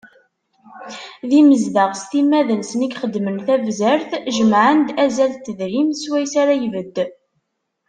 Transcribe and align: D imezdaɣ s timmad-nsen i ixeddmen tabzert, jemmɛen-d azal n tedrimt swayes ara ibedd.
D 1.29 1.31
imezdaɣ 1.39 1.91
s 2.01 2.03
timmad-nsen 2.11 2.81
i 2.85 2.89
ixeddmen 2.91 3.37
tabzert, 3.45 4.11
jemmɛen-d 4.37 4.89
azal 5.03 5.33
n 5.35 5.41
tedrimt 5.45 5.99
swayes 6.03 6.33
ara 6.41 6.53
ibedd. 6.67 6.95